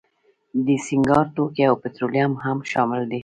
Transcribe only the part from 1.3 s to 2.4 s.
توکي او پټرولیم